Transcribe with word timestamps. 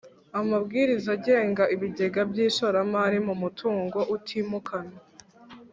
Amabwiriza 0.39 1.09
agenga 1.17 1.63
ibigega 1.75 2.21
by 2.29 2.37
ishoramari 2.47 3.17
mu 3.27 3.33
mutungo 3.41 3.99
utimukanwa 4.15 4.99